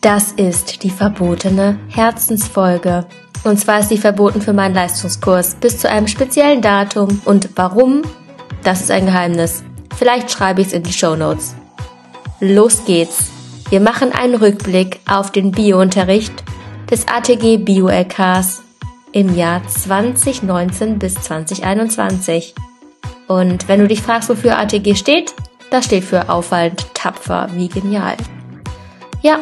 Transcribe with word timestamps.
Das 0.00 0.32
ist 0.32 0.82
die 0.82 0.90
verbotene 0.90 1.78
Herzensfolge. 1.88 3.04
Und 3.44 3.60
zwar 3.60 3.80
ist 3.80 3.90
sie 3.90 3.98
verboten 3.98 4.40
für 4.40 4.54
meinen 4.54 4.74
Leistungskurs 4.74 5.56
bis 5.56 5.78
zu 5.78 5.90
einem 5.90 6.08
speziellen 6.08 6.62
Datum. 6.62 7.20
Und 7.26 7.50
warum? 7.56 8.00
Das 8.62 8.80
ist 8.80 8.90
ein 8.90 9.04
Geheimnis. 9.04 9.62
Vielleicht 9.94 10.30
schreibe 10.30 10.62
ich 10.62 10.68
es 10.68 10.72
in 10.72 10.84
die 10.84 10.92
Show 10.92 11.16
Notes. 11.16 11.54
Los 12.40 12.86
geht's. 12.86 13.26
Wir 13.68 13.80
machen 13.80 14.12
einen 14.12 14.36
Rückblick 14.36 15.00
auf 15.06 15.32
den 15.32 15.52
Biounterricht 15.52 16.44
des 16.90 17.06
ATG 17.06 17.58
Bio-LKs 17.58 18.62
im 19.12 19.36
Jahr 19.36 19.66
2019 19.68 20.98
bis 20.98 21.14
2021. 21.14 22.54
Und 23.28 23.68
wenn 23.68 23.80
du 23.80 23.86
dich 23.86 24.00
fragst, 24.00 24.30
wofür 24.30 24.58
ATG 24.58 24.94
steht, 24.94 25.34
das 25.70 25.84
steht 25.84 26.04
für 26.04 26.30
auffallend, 26.30 26.86
tapfer, 26.94 27.48
wie 27.54 27.68
genial. 27.68 28.16
Ja, 29.22 29.38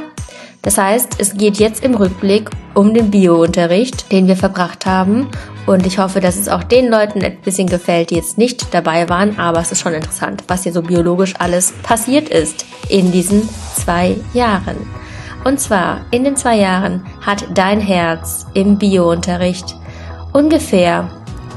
das 0.63 0.77
heißt, 0.77 1.17
es 1.19 1.35
geht 1.35 1.59
jetzt 1.59 1.85
im 1.85 1.95
Rückblick 1.95 2.51
um 2.75 2.93
den 2.93 3.11
Bio-Unterricht, 3.11 4.11
den 4.13 4.27
wir 4.27 4.37
verbracht 4.37 4.85
haben. 4.87 5.29
Und 5.67 5.87
ich 5.87 5.99
hoffe, 5.99 6.21
dass 6.21 6.37
es 6.37 6.49
auch 6.49 6.65
den 6.65 6.89
Leuten 6.89 7.23
ein 7.23 7.41
bisschen 7.41 7.69
gefällt, 7.69 8.11
die 8.11 8.17
jetzt 8.17 8.39
nicht 8.39 8.75
dabei 8.75 9.09
waren. 9.09 9.39
Aber 9.39 9.61
es 9.61 9.73
ist 9.73 9.81
schon 9.81 9.95
interessant, 9.95 10.45
was 10.49 10.65
hier 10.65 10.73
so 10.73 10.83
biologisch 10.83 11.35
alles 11.39 11.73
passiert 11.83 12.29
ist 12.29 12.67
in 12.89 13.13
diesen 13.13 13.49
zwei 13.77 14.17
Jahren. 14.35 14.77
Und 15.45 15.61
zwar 15.61 16.05
in 16.11 16.25
den 16.25 16.37
zwei 16.37 16.57
Jahren 16.57 17.07
hat 17.25 17.45
dein 17.55 17.81
Herz 17.81 18.47
im 18.55 18.79
Bio-Unterricht 18.79 19.77
ungefähr 20.33 21.09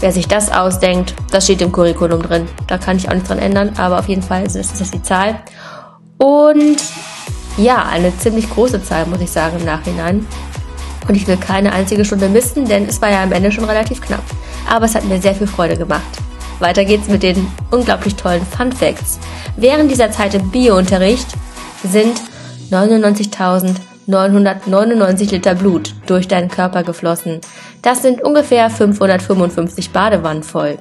Wer 0.00 0.10
sich 0.10 0.26
das 0.26 0.50
ausdenkt, 0.50 1.14
das 1.30 1.44
steht 1.44 1.62
im 1.62 1.70
Curriculum 1.70 2.22
drin. 2.22 2.48
Da 2.66 2.76
kann 2.76 2.96
ich 2.96 3.08
auch 3.08 3.14
nichts 3.14 3.28
dran 3.28 3.38
ändern, 3.38 3.70
aber 3.78 4.00
auf 4.00 4.08
jeden 4.08 4.22
Fall 4.22 4.44
ist 4.44 4.56
das 4.56 4.90
die 4.90 5.02
Zahl. 5.02 5.38
Und 6.18 6.78
ja, 7.56 7.84
eine 7.84 8.16
ziemlich 8.18 8.50
große 8.50 8.82
Zahl, 8.82 9.06
muss 9.06 9.20
ich 9.20 9.30
sagen, 9.30 9.58
im 9.60 9.64
Nachhinein. 9.64 10.26
Und 11.06 11.14
ich 11.14 11.28
will 11.28 11.36
keine 11.36 11.72
einzige 11.72 12.04
Stunde 12.04 12.28
missen, 12.28 12.64
denn 12.64 12.88
es 12.88 13.00
war 13.00 13.12
ja 13.12 13.22
am 13.22 13.30
Ende 13.30 13.52
schon 13.52 13.64
relativ 13.64 14.00
knapp. 14.00 14.24
Aber 14.68 14.86
es 14.86 14.96
hat 14.96 15.04
mir 15.04 15.22
sehr 15.22 15.36
viel 15.36 15.46
Freude 15.46 15.76
gemacht. 15.76 16.02
Weiter 16.60 16.84
geht's 16.84 17.08
mit 17.08 17.22
den 17.22 17.50
unglaublich 17.70 18.16
tollen 18.16 18.44
Fun 18.44 18.72
Facts. 18.72 19.18
Während 19.56 19.90
dieser 19.90 20.10
Zeit 20.10 20.34
im 20.34 20.50
Biounterricht 20.50 21.28
sind 21.84 22.20
99.999 22.70 25.30
Liter 25.30 25.54
Blut 25.54 25.94
durch 26.06 26.28
deinen 26.28 26.48
Körper 26.48 26.82
geflossen. 26.82 27.40
Das 27.82 28.02
sind 28.02 28.22
ungefähr 28.22 28.68
555 28.70 29.90
Badewannen 29.90 30.42
voll. 30.42 30.78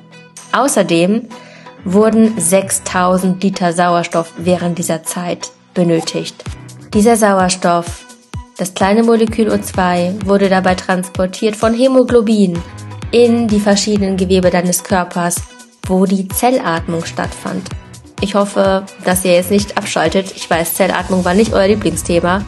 Außerdem 0.51 1.27
wurden 1.83 2.39
6000 2.39 3.43
Liter 3.43 3.73
Sauerstoff 3.73 4.33
während 4.37 4.79
dieser 4.79 5.03
Zeit 5.03 5.51
benötigt. 5.73 6.43
Dieser 6.93 7.15
Sauerstoff, 7.15 8.05
das 8.57 8.73
kleine 8.73 9.03
Molekül 9.03 9.49
O2, 9.49 10.25
wurde 10.25 10.49
dabei 10.49 10.75
transportiert 10.75 11.55
von 11.55 11.73
Hämoglobin 11.73 12.59
in 13.11 13.47
die 13.47 13.59
verschiedenen 13.59 14.17
Gewebe 14.17 14.49
deines 14.49 14.83
Körpers 14.83 15.41
wo 15.87 16.05
die 16.05 16.27
Zellatmung 16.27 17.05
stattfand. 17.05 17.69
Ich 18.21 18.35
hoffe, 18.35 18.83
dass 19.05 19.25
ihr 19.25 19.33
jetzt 19.33 19.51
nicht 19.51 19.77
abschaltet. 19.77 20.33
Ich 20.35 20.49
weiß, 20.49 20.75
Zellatmung 20.75 21.23
war 21.23 21.33
nicht 21.33 21.53
euer 21.53 21.67
Lieblingsthema, 21.67 22.43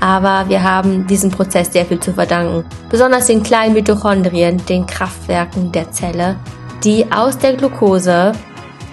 aber 0.00 0.48
wir 0.48 0.62
haben 0.62 1.06
diesem 1.06 1.30
Prozess 1.30 1.72
sehr 1.72 1.84
viel 1.84 2.00
zu 2.00 2.14
verdanken. 2.14 2.64
Besonders 2.88 3.26
den 3.26 3.42
kleinen 3.42 3.74
Mitochondrien, 3.74 4.64
den 4.66 4.86
Kraftwerken 4.86 5.72
der 5.72 5.90
Zelle, 5.92 6.36
die 6.82 7.04
aus 7.12 7.36
der 7.36 7.54
Glucose, 7.54 8.32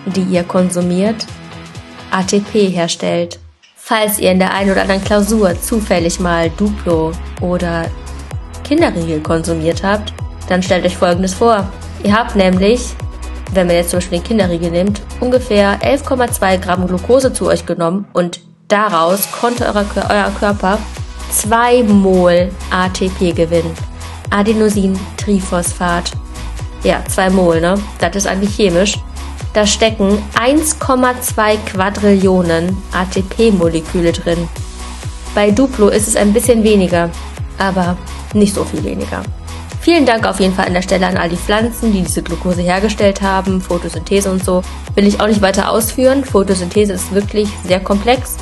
die 0.05 0.23
ihr 0.23 0.43
konsumiert, 0.43 1.25
ATP 2.11 2.69
herstellt. 2.69 3.39
Falls 3.75 4.19
ihr 4.19 4.31
in 4.31 4.39
der 4.39 4.53
einen 4.53 4.71
oder 4.71 4.81
anderen 4.81 5.03
Klausur 5.03 5.59
zufällig 5.61 6.19
mal 6.19 6.49
Duplo 6.49 7.13
oder 7.39 7.85
Kinderriegel 8.65 9.21
konsumiert 9.21 9.81
habt, 9.81 10.13
dann 10.49 10.61
stellt 10.61 10.85
euch 10.85 10.97
Folgendes 10.97 11.33
vor. 11.33 11.65
Ihr 12.03 12.13
habt 12.13 12.35
nämlich 12.35 12.81
wenn 13.53 13.67
man 13.67 13.75
jetzt 13.75 13.91
zum 13.91 13.97
Beispiel 13.97 14.19
den 14.19 14.27
Kinderriegel 14.27 14.71
nimmt, 14.71 15.01
ungefähr 15.19 15.79
11,2 15.81 16.57
Gramm 16.57 16.87
Glucose 16.87 17.33
zu 17.33 17.47
euch 17.47 17.65
genommen 17.65 18.05
und 18.13 18.39
daraus 18.67 19.31
konnte 19.31 19.65
euer, 19.65 19.85
euer 20.09 20.31
Körper 20.39 20.79
2 21.31 21.83
Mol 21.83 22.49
ATP 22.71 23.33
gewinnen. 23.35 23.73
Adenosin-Triphosphat. 24.29 26.11
Ja, 26.83 27.03
2 27.07 27.29
Mol, 27.31 27.61
ne? 27.61 27.75
Das 27.99 28.15
ist 28.15 28.27
eigentlich 28.27 28.55
chemisch. 28.55 28.97
Da 29.53 29.65
stecken 29.65 30.21
1,2 30.35 31.57
Quadrillionen 31.65 32.77
ATP-Moleküle 32.91 34.11
drin. 34.11 34.47
Bei 35.33 35.51
Duplo 35.51 35.89
ist 35.89 36.07
es 36.07 36.15
ein 36.15 36.33
bisschen 36.33 36.63
weniger, 36.63 37.09
aber 37.57 37.97
nicht 38.33 38.53
so 38.53 38.63
viel 38.63 38.83
weniger. 38.83 39.23
Vielen 39.87 40.05
Dank 40.05 40.27
auf 40.27 40.41
jeden 40.41 40.53
Fall 40.53 40.65
an 40.65 40.73
der 40.73 40.81
Stelle 40.81 41.07
an 41.07 41.15
all 41.15 41.29
die 41.29 41.37
Pflanzen, 41.37 41.93
die 41.93 42.01
diese 42.01 42.21
Glucose 42.21 42.61
hergestellt 42.61 43.21
haben, 43.21 43.61
Photosynthese 43.61 44.29
und 44.29 44.43
so. 44.43 44.61
Will 44.95 45.07
ich 45.07 45.21
auch 45.21 45.27
nicht 45.27 45.41
weiter 45.41 45.71
ausführen. 45.71 46.25
Photosynthese 46.25 46.91
ist 46.91 47.13
wirklich 47.13 47.47
sehr 47.63 47.79
komplex. 47.79 48.35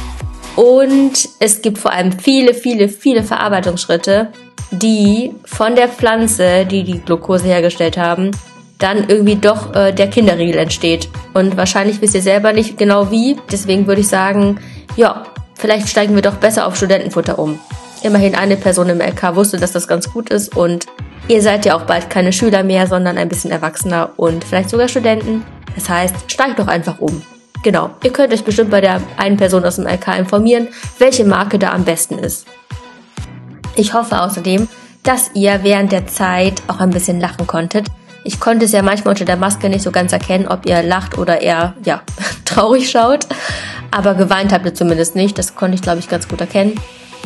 Und 0.56 1.30
es 1.40 1.62
gibt 1.62 1.78
vor 1.78 1.92
allem 1.92 2.14
viele, 2.14 2.56
viele, 2.56 2.90
viele 2.90 3.22
Verarbeitungsschritte, 3.22 4.30
die 4.72 5.36
von 5.46 5.76
der 5.76 5.88
Pflanze, 5.88 6.66
die 6.66 6.84
die 6.84 6.98
Glucose 6.98 7.46
hergestellt 7.46 8.00
haben, 8.00 8.32
dann 8.80 9.08
irgendwie 9.08 9.36
doch 9.36 9.76
äh, 9.76 9.92
der 9.92 10.10
Kinderriegel 10.10 10.58
entsteht. 10.58 11.10
Und 11.36 11.58
wahrscheinlich 11.58 12.02
wisst 12.02 12.16
ihr 12.16 12.24
selber 12.24 12.54
nicht 12.54 12.76
genau 12.80 13.12
wie. 13.12 13.38
Deswegen 13.52 13.86
würde 13.86 14.02
ich 14.02 14.08
sagen, 14.08 14.60
ja, 14.96 15.26
vielleicht 15.54 15.90
steigen 15.90 16.16
wir 16.16 16.24
doch 16.24 16.38
besser 16.38 16.66
auf 16.66 16.76
Studentenfutter 16.76 17.38
um. 17.38 17.60
Immerhin 18.02 18.34
eine 18.34 18.58
Person 18.58 18.90
im 18.90 19.00
LK 19.00 19.36
wusste, 19.36 19.58
dass 19.58 19.74
das 19.74 19.88
ganz 19.88 20.12
gut 20.12 20.32
ist 20.32 20.58
und 20.58 20.88
Ihr 21.28 21.42
seid 21.42 21.66
ja 21.66 21.76
auch 21.76 21.84
bald 21.84 22.10
keine 22.12 22.32
Schüler 22.32 22.62
mehr, 22.62 22.86
sondern 22.86 23.18
ein 23.18 23.30
bisschen 23.30 23.50
erwachsener 23.50 24.12
und 24.18 24.44
vielleicht 24.44 24.70
sogar 24.70 24.88
Studenten. 24.88 25.44
Das 25.74 25.90
heißt, 25.90 26.32
steigt 26.32 26.60
doch 26.60 26.68
einfach 26.68 27.00
um. 27.00 27.24
Genau, 27.64 27.90
ihr 28.04 28.14
könnt 28.14 28.32
euch 28.32 28.44
bestimmt 28.44 28.70
bei 28.70 28.80
der 28.80 29.02
einen 29.18 29.38
Person 29.38 29.66
aus 29.66 29.78
dem 29.78 29.88
LK 29.88 30.20
informieren, 30.20 30.68
welche 31.00 31.26
Marke 31.26 31.58
da 31.58 31.72
am 31.72 31.84
besten 31.84 32.20
ist. 32.20 32.46
Ich 33.76 33.96
hoffe 33.96 34.22
außerdem, 34.22 34.68
dass 35.02 35.32
ihr 35.34 35.64
während 35.64 35.92
der 35.92 36.06
Zeit 36.06 36.62
auch 36.68 36.80
ein 36.80 36.92
bisschen 36.92 37.20
lachen 37.20 37.48
konntet. 37.48 37.88
Ich 38.24 38.40
konnte 38.40 38.66
es 38.66 38.72
ja 38.72 38.84
manchmal 38.84 39.14
unter 39.14 39.26
der 39.26 39.36
Maske 39.36 39.68
nicht 39.68 39.82
so 39.82 39.92
ganz 39.92 40.14
erkennen, 40.14 40.48
ob 40.48 40.68
ihr 40.68 40.84
lacht 40.84 41.18
oder 41.18 41.42
eher, 41.42 41.74
ja, 41.84 42.04
traurig 42.46 42.90
schaut. 42.90 43.26
Aber 43.90 44.14
geweint 44.14 44.54
habt 44.54 44.66
ihr 44.66 44.76
zumindest 44.76 45.16
nicht. 45.16 45.38
Das 45.40 45.56
konnte 45.56 45.74
ich, 45.74 45.82
glaube 45.82 46.00
ich, 46.00 46.08
ganz 46.08 46.28
gut 46.28 46.42
erkennen. 46.42 46.80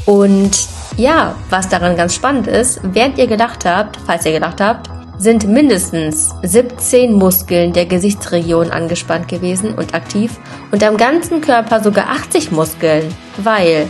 Und 0.06 0.52
ja, 0.98 1.36
was 1.50 1.70
daran 1.70 1.96
ganz 1.96 2.16
spannend 2.16 2.48
ist, 2.48 2.82
während 2.84 3.18
ihr 3.18 3.28
gedacht 3.28 3.66
habt, 3.66 3.98
falls 4.06 4.26
ihr 4.26 4.34
gedacht 4.34 4.60
habt, 4.62 4.90
sind 5.18 5.48
mindestens 5.48 6.34
17 6.44 7.14
Muskeln 7.14 7.74
der 7.74 7.86
Gesichtsregion 7.86 8.72
angespannt 8.72 9.28
gewesen 9.28 9.76
und 9.76 9.94
aktiv 9.94 10.40
und 10.72 10.82
am 10.84 10.96
ganzen 10.96 11.42
Körper 11.42 11.84
sogar 11.84 12.10
80 12.10 12.52
Muskeln, 12.52 13.04
weil 13.38 13.88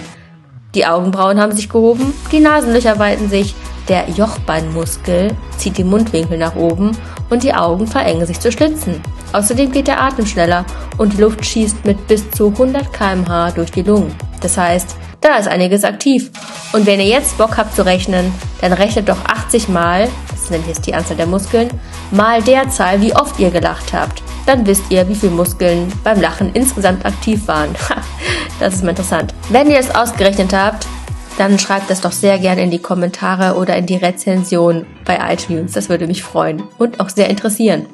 die 0.75 0.87
Augenbrauen 0.87 1.39
haben 1.39 1.55
sich 1.55 1.69
gehoben, 1.69 2.13
die 2.31 2.39
Nasenlöcher 2.39 2.97
weiten 2.97 3.29
sich, 3.29 3.55
der 3.87 4.07
Jochbeinmuskel 4.09 5.35
zieht 5.57 5.77
die 5.77 5.83
Mundwinkel 5.83 6.37
nach 6.37 6.55
oben 6.55 6.95
und 7.29 7.43
die 7.43 7.53
Augen 7.53 7.87
verengen 7.87 8.25
sich 8.25 8.39
zu 8.39 8.51
Schlitzen. 8.51 9.01
Außerdem 9.33 9.71
geht 9.71 9.87
der 9.87 10.01
Atem 10.01 10.25
schneller 10.25 10.65
und 10.97 11.13
die 11.13 11.21
Luft 11.21 11.45
schießt 11.45 11.85
mit 11.85 12.07
bis 12.07 12.29
zu 12.31 12.47
100 12.47 12.91
kmh 12.91 13.51
durch 13.51 13.71
die 13.71 13.83
Lungen. 13.83 14.15
Das 14.41 14.57
heißt, 14.57 14.95
da 15.21 15.37
ist 15.37 15.47
einiges 15.47 15.83
aktiv. 15.83 16.31
Und 16.71 16.85
wenn 16.85 16.99
ihr 16.99 17.07
jetzt 17.07 17.37
Bock 17.37 17.57
habt 17.57 17.75
zu 17.75 17.85
rechnen, 17.85 18.31
dann 18.61 18.73
rechnet 18.73 19.09
doch 19.09 19.25
80 19.25 19.69
mal, 19.69 20.07
das 20.31 20.49
nämlich 20.49 20.69
jetzt 20.69 20.85
die 20.87 20.93
Anzahl 20.93 21.17
der 21.17 21.25
Muskeln, 21.25 21.69
mal 22.11 22.41
der 22.41 22.69
Zahl, 22.69 23.01
wie 23.01 23.15
oft 23.15 23.39
ihr 23.39 23.51
gelacht 23.51 23.93
habt. 23.93 24.21
Dann 24.45 24.65
wisst 24.65 24.89
ihr, 24.89 25.07
wie 25.07 25.15
viele 25.15 25.31
Muskeln 25.31 25.91
beim 26.03 26.21
Lachen 26.21 26.51
insgesamt 26.53 27.05
aktiv 27.05 27.47
waren. 27.47 27.75
das 28.59 28.75
ist 28.75 28.83
mal 28.83 28.91
interessant. 28.91 29.33
Wenn 29.49 29.69
ihr 29.69 29.79
es 29.79 29.93
ausgerechnet 29.93 30.53
habt, 30.53 30.87
dann 31.37 31.57
schreibt 31.57 31.89
das 31.89 32.01
doch 32.01 32.11
sehr 32.11 32.37
gerne 32.37 32.63
in 32.63 32.71
die 32.71 32.79
Kommentare 32.79 33.55
oder 33.55 33.75
in 33.77 33.85
die 33.85 33.95
Rezension 33.95 34.85
bei 35.05 35.17
iTunes. 35.33 35.71
Das 35.71 35.87
würde 35.87 36.05
mich 36.05 36.21
freuen 36.21 36.63
und 36.77 36.99
auch 36.99 37.09
sehr 37.09 37.29
interessieren. 37.29 37.85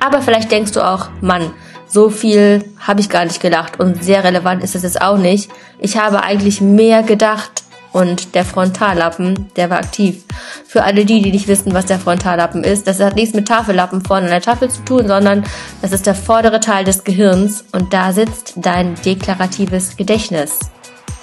Aber 0.00 0.22
vielleicht 0.22 0.50
denkst 0.50 0.72
du 0.72 0.80
auch, 0.80 1.08
Mann, 1.20 1.50
so 1.90 2.08
viel 2.08 2.64
habe 2.78 3.00
ich 3.00 3.08
gar 3.08 3.24
nicht 3.24 3.40
gedacht 3.40 3.80
und 3.80 4.02
sehr 4.04 4.22
relevant 4.22 4.62
ist 4.62 4.74
es 4.74 4.82
jetzt 4.82 5.02
auch 5.02 5.18
nicht. 5.18 5.50
Ich 5.78 5.96
habe 5.96 6.22
eigentlich 6.22 6.60
mehr 6.60 7.02
gedacht 7.02 7.64
und 7.92 8.36
der 8.36 8.44
Frontallappen, 8.44 9.48
der 9.56 9.70
war 9.70 9.78
aktiv. 9.78 10.22
Für 10.66 10.84
alle 10.84 11.04
die, 11.04 11.20
die 11.20 11.32
nicht 11.32 11.48
wissen, 11.48 11.74
was 11.74 11.86
der 11.86 11.98
Frontallappen 11.98 12.62
ist, 12.62 12.86
das 12.86 13.00
hat 13.00 13.16
nichts 13.16 13.34
mit 13.34 13.48
Tafellappen 13.48 14.04
vorne 14.04 14.26
an 14.26 14.30
der 14.30 14.40
Tafel 14.40 14.70
zu 14.70 14.84
tun, 14.84 15.08
sondern 15.08 15.44
das 15.82 15.90
ist 15.90 16.06
der 16.06 16.14
vordere 16.14 16.60
Teil 16.60 16.84
des 16.84 17.02
Gehirns 17.02 17.64
und 17.72 17.92
da 17.92 18.12
sitzt 18.12 18.54
dein 18.56 18.94
deklaratives 19.04 19.96
Gedächtnis. 19.96 20.60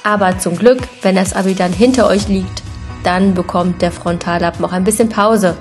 Aber 0.04 0.38
zum 0.40 0.58
Glück, 0.58 0.82
wenn 1.02 1.16
das 1.16 1.34
Abi 1.34 1.56
dann 1.56 1.72
hinter 1.72 2.08
euch 2.08 2.28
liegt, 2.28 2.64
dann 3.04 3.34
bekommt 3.34 3.82
der 3.82 3.92
Frontallappen 3.92 4.66
auch 4.66 4.74
ein 4.74 4.84
bisschen 4.84 5.08
Pause. 5.08 5.56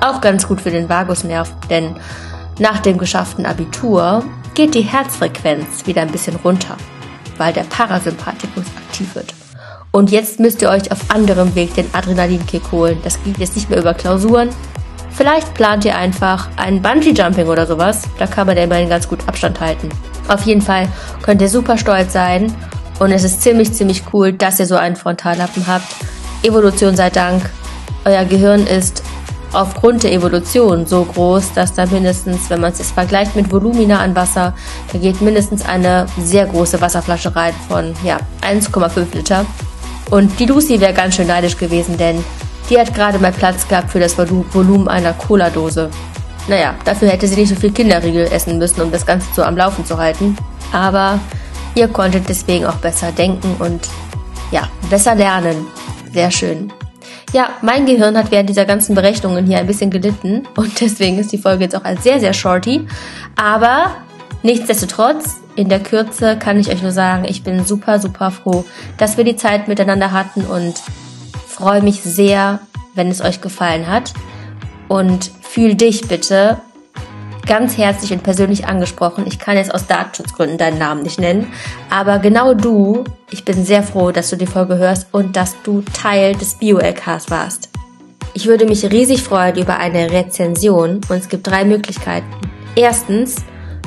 Auch 0.00 0.22
ganz 0.22 0.48
gut 0.48 0.60
für 0.60 0.70
den 0.70 0.88
Vagusnerv, 0.88 1.52
denn 1.68 1.96
nach 2.58 2.80
dem 2.80 2.98
geschafften 2.98 3.46
Abitur 3.46 4.24
geht 4.54 4.74
die 4.74 4.82
Herzfrequenz 4.82 5.86
wieder 5.86 6.02
ein 6.02 6.10
bisschen 6.10 6.36
runter, 6.36 6.76
weil 7.36 7.52
der 7.52 7.62
Parasympathikus 7.62 8.64
aktiv 8.76 9.14
wird. 9.14 9.34
Und 9.90 10.10
jetzt 10.10 10.40
müsst 10.40 10.62
ihr 10.62 10.70
euch 10.70 10.90
auf 10.92 11.10
anderem 11.10 11.54
Weg 11.54 11.74
den 11.74 11.92
Adrenalinkick 11.94 12.72
holen. 12.72 12.98
Das 13.04 13.22
geht 13.22 13.38
jetzt 13.38 13.56
nicht 13.56 13.70
mehr 13.70 13.78
über 13.78 13.94
Klausuren. 13.94 14.50
Vielleicht 15.10 15.54
plant 15.54 15.84
ihr 15.84 15.96
einfach 15.96 16.48
ein 16.56 16.82
Bungee-Jumping 16.82 17.46
oder 17.46 17.66
sowas. 17.66 18.02
Da 18.18 18.26
kann 18.26 18.46
man 18.46 18.56
ja 18.56 18.64
immerhin 18.64 18.88
ganz 18.88 19.08
gut 19.08 19.26
Abstand 19.26 19.60
halten. 19.60 19.88
Auf 20.28 20.42
jeden 20.42 20.60
Fall 20.60 20.88
könnt 21.22 21.40
ihr 21.40 21.48
super 21.48 21.78
stolz 21.78 22.12
sein. 22.12 22.54
Und 22.98 23.12
es 23.12 23.24
ist 23.24 23.42
ziemlich, 23.42 23.72
ziemlich 23.72 24.02
cool, 24.12 24.32
dass 24.32 24.60
ihr 24.60 24.66
so 24.66 24.76
einen 24.76 24.96
Frontallappen 24.96 25.66
habt. 25.66 25.86
Evolution 26.42 26.96
sei 26.96 27.10
Dank. 27.10 27.48
Euer 28.04 28.24
Gehirn 28.24 28.66
ist 28.66 29.02
aufgrund 29.52 30.02
der 30.02 30.12
Evolution 30.12 30.86
so 30.86 31.04
groß, 31.04 31.52
dass 31.54 31.72
da 31.72 31.86
mindestens, 31.86 32.50
wenn 32.50 32.60
man 32.60 32.72
es 32.72 32.90
vergleicht 32.90 33.36
mit 33.36 33.50
Volumina 33.50 34.00
an 34.00 34.14
Wasser, 34.14 34.54
da 34.92 34.98
geht 34.98 35.20
mindestens 35.20 35.64
eine 35.64 36.06
sehr 36.20 36.46
große 36.46 36.80
Wasserflasche 36.80 37.34
rein 37.34 37.54
von 37.68 37.94
ja, 38.04 38.18
1,5 38.42 39.14
Liter. 39.14 39.46
Und 40.10 40.38
die 40.38 40.46
Lucy 40.46 40.80
wäre 40.80 40.92
ganz 40.92 41.16
schön 41.16 41.26
neidisch 41.26 41.56
gewesen, 41.56 41.96
denn 41.96 42.24
die 42.70 42.78
hat 42.78 42.94
gerade 42.94 43.18
mal 43.18 43.32
Platz 43.32 43.66
gehabt 43.66 43.90
für 43.90 44.00
das 44.00 44.16
Volumen 44.18 44.88
einer 44.88 45.12
Cola-Dose. 45.14 45.90
Naja, 46.48 46.74
dafür 46.84 47.08
hätte 47.08 47.26
sie 47.26 47.36
nicht 47.36 47.50
so 47.50 47.54
viel 47.54 47.72
Kinderriegel 47.72 48.26
essen 48.30 48.58
müssen, 48.58 48.80
um 48.80 48.90
das 48.90 49.04
Ganze 49.04 49.26
so 49.34 49.42
am 49.42 49.56
Laufen 49.56 49.84
zu 49.84 49.98
halten. 49.98 50.36
Aber 50.72 51.18
ihr 51.74 51.88
konntet 51.88 52.28
deswegen 52.28 52.64
auch 52.66 52.76
besser 52.76 53.12
denken 53.12 53.56
und 53.58 53.88
ja, 54.50 54.68
besser 54.88 55.14
lernen. 55.14 55.66
Sehr 56.12 56.30
schön. 56.30 56.72
Ja, 57.32 57.50
mein 57.60 57.84
Gehirn 57.84 58.16
hat 58.16 58.30
während 58.30 58.48
dieser 58.48 58.64
ganzen 58.64 58.94
Berechnungen 58.94 59.44
hier 59.46 59.58
ein 59.58 59.66
bisschen 59.66 59.90
gelitten 59.90 60.48
und 60.56 60.80
deswegen 60.80 61.18
ist 61.18 61.30
die 61.30 61.38
Folge 61.38 61.64
jetzt 61.64 61.76
auch 61.76 61.84
als 61.84 62.02
sehr, 62.02 62.20
sehr 62.20 62.32
shorty. 62.32 62.86
Aber 63.36 63.96
nichtsdestotrotz, 64.42 65.36
in 65.54 65.68
der 65.68 65.80
Kürze 65.80 66.38
kann 66.38 66.58
ich 66.58 66.70
euch 66.70 66.82
nur 66.82 66.92
sagen, 66.92 67.26
ich 67.28 67.42
bin 67.42 67.64
super, 67.66 67.98
super 67.98 68.30
froh, 68.30 68.64
dass 68.96 69.16
wir 69.16 69.24
die 69.24 69.36
Zeit 69.36 69.68
miteinander 69.68 70.12
hatten 70.12 70.42
und 70.42 70.74
freue 71.46 71.82
mich 71.82 72.00
sehr, 72.00 72.60
wenn 72.94 73.08
es 73.08 73.20
euch 73.20 73.40
gefallen 73.40 73.88
hat. 73.88 74.14
Und 74.88 75.30
fühl 75.42 75.74
dich 75.74 76.08
bitte 76.08 76.58
ganz 77.48 77.78
herzlich 77.78 78.12
und 78.12 78.22
persönlich 78.22 78.66
angesprochen. 78.66 79.24
Ich 79.26 79.38
kann 79.38 79.56
jetzt 79.56 79.74
aus 79.74 79.86
Datenschutzgründen 79.86 80.58
deinen 80.58 80.78
Namen 80.78 81.02
nicht 81.02 81.18
nennen, 81.18 81.50
aber 81.88 82.18
genau 82.18 82.52
du, 82.52 83.04
ich 83.30 83.44
bin 83.44 83.64
sehr 83.64 83.82
froh, 83.82 84.12
dass 84.12 84.28
du 84.28 84.36
die 84.36 84.46
Folge 84.46 84.76
hörst 84.76 85.08
und 85.12 85.34
dass 85.34 85.56
du 85.62 85.82
Teil 85.94 86.34
des 86.34 86.54
Bio-LKs 86.56 87.30
warst. 87.30 87.70
Ich 88.34 88.46
würde 88.46 88.66
mich 88.66 88.84
riesig 88.84 89.22
freuen 89.22 89.56
über 89.56 89.78
eine 89.78 90.12
Rezension 90.12 91.00
und 91.08 91.16
es 91.16 91.28
gibt 91.28 91.46
drei 91.46 91.64
Möglichkeiten. 91.64 92.28
Erstens, 92.76 93.36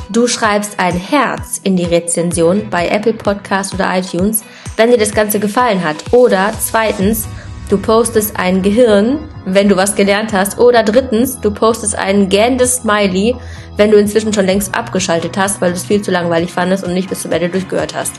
du 0.10 0.28
schreibst 0.28 0.80
ein 0.80 0.96
Herz 0.96 1.62
in 1.64 1.78
die 1.78 1.86
Rezension 1.86 2.68
bei 2.72 2.88
Apple 2.90 3.14
Podcast 3.14 3.76
oder 3.76 3.96
iTunes, 3.96 4.44
wenn 4.76 4.90
dir 4.90 4.98
das 4.98 5.14
Ganze 5.14 5.40
gefallen 5.40 5.84
hat. 5.84 5.98
Oder 6.12 6.52
zweitens, 6.60 7.28
du 7.70 7.78
postest 7.78 8.38
ein 8.38 8.64
Gehirn, 8.64 9.20
wenn 9.46 9.70
du 9.70 9.76
was 9.76 9.96
gelernt 9.96 10.34
hast. 10.34 10.60
Oder 10.60 10.84
drittens, 10.84 11.40
du 11.40 11.52
postest 11.52 11.98
ein 11.98 12.30
gähnendes 12.30 12.78
Smiley, 12.78 13.36
wenn 13.78 13.92
du 13.92 13.98
inzwischen 13.98 14.34
schon 14.34 14.46
längst 14.46 14.76
abgeschaltet 14.76 15.38
hast, 15.38 15.62
weil 15.62 15.72
du 15.72 15.78
es 15.78 15.86
viel 15.86 16.02
zu 16.02 16.12
langweilig 16.12 16.52
fandest 16.52 16.84
und 16.84 16.94
nicht 16.94 17.10
bis 17.10 17.22
zum 17.22 17.32
Ende 17.32 17.50
durchgehört 17.50 17.96
hast. 17.96 18.14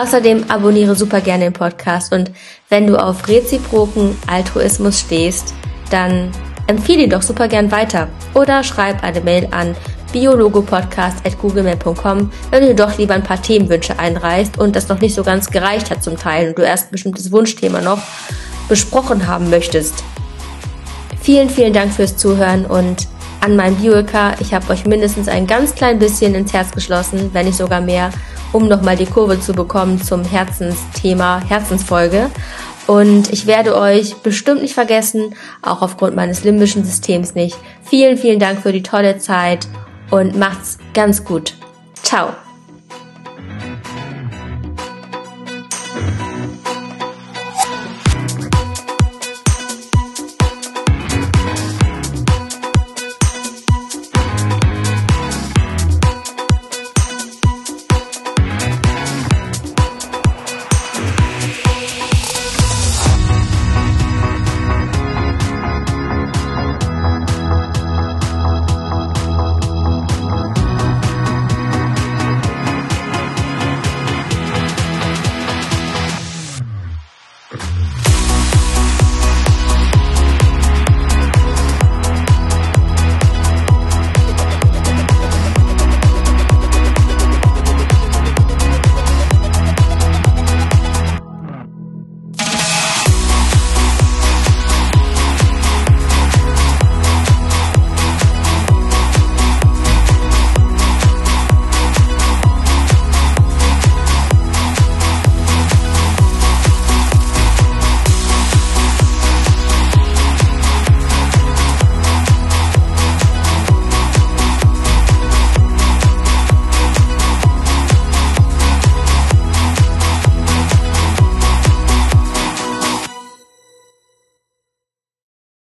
Außerdem 0.00 0.44
abonniere 0.48 0.94
super 0.94 1.20
gerne 1.20 1.44
den 1.44 1.52
Podcast 1.52 2.12
und 2.12 2.30
wenn 2.68 2.86
du 2.86 2.96
auf 2.96 3.26
reziproken 3.28 4.16
Altruismus 4.28 5.00
stehst, 5.00 5.52
dann 5.90 6.30
empfehle 6.68 7.02
ihn 7.02 7.10
doch 7.10 7.22
super 7.22 7.48
gern 7.48 7.72
weiter 7.72 8.06
oder 8.34 8.62
schreib 8.62 9.02
eine 9.02 9.20
Mail 9.20 9.48
an 9.50 9.74
biologopodcast.googlemail.com, 10.12 12.30
wenn 12.50 12.62
du 12.62 12.74
doch 12.74 12.98
lieber 12.98 13.14
ein 13.14 13.22
paar 13.22 13.40
Themenwünsche 13.42 13.98
einreichst 13.98 14.58
und 14.58 14.76
das 14.76 14.88
noch 14.88 15.00
nicht 15.00 15.14
so 15.14 15.24
ganz 15.24 15.50
gereicht 15.50 15.90
hat 15.90 16.04
zum 16.04 16.16
Teil 16.16 16.48
und 16.48 16.58
du 16.58 16.62
erst 16.62 16.88
ein 16.88 16.92
bestimmtes 16.92 17.32
Wunschthema 17.32 17.80
noch 17.80 18.00
besprochen 18.68 19.26
haben 19.26 19.48
möchtest. 19.50 20.04
Vielen, 21.22 21.50
vielen 21.50 21.72
Dank 21.72 21.92
fürs 21.92 22.16
Zuhören 22.16 22.66
und 22.66 23.08
an 23.40 23.56
meinem 23.56 23.76
Bioeka. 23.76 24.34
Ich 24.40 24.54
habe 24.54 24.70
euch 24.72 24.86
mindestens 24.86 25.28
ein 25.28 25.46
ganz 25.46 25.74
klein 25.74 25.98
bisschen 25.98 26.34
ins 26.34 26.52
Herz 26.52 26.70
geschlossen, 26.72 27.30
wenn 27.32 27.46
nicht 27.46 27.58
sogar 27.58 27.80
mehr, 27.80 28.10
um 28.52 28.68
nochmal 28.68 28.96
die 28.96 29.06
Kurve 29.06 29.40
zu 29.40 29.52
bekommen 29.52 30.00
zum 30.00 30.24
Herzensthema, 30.24 31.40
Herzensfolge. 31.46 32.30
Und 32.86 33.32
ich 33.32 33.46
werde 33.46 33.76
euch 33.76 34.16
bestimmt 34.16 34.62
nicht 34.62 34.74
vergessen, 34.74 35.34
auch 35.62 35.82
aufgrund 35.82 36.16
meines 36.16 36.42
limbischen 36.42 36.84
Systems 36.84 37.34
nicht. 37.34 37.56
Vielen, 37.84 38.16
vielen 38.16 38.40
Dank 38.40 38.60
für 38.60 38.72
die 38.72 38.82
tolle 38.82 39.18
Zeit 39.18 39.68
und 40.10 40.36
macht's 40.36 40.78
ganz 40.92 41.24
gut. 41.24 41.54
Ciao. 42.02 42.30